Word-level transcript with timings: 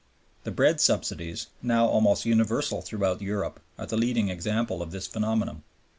The 0.45 0.51
bread 0.51 0.81
subsidies, 0.81 1.45
now 1.61 1.85
almost 1.85 2.25
universal 2.25 2.81
throughout 2.81 3.21
Europe, 3.21 3.59
are 3.77 3.85
the 3.85 3.97
leading 3.97 4.29
example 4.29 4.81
of 4.81 4.89
this 4.89 5.05
phenomenon. 5.05 5.61